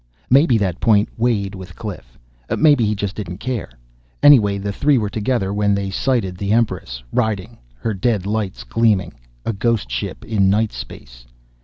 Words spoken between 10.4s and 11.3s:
night space.